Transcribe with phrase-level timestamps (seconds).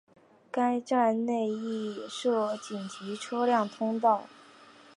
[0.49, 4.23] 该站内亦设紧急车辆通道。